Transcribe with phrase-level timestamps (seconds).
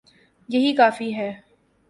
[0.49, 1.31] یہی کافی ہے۔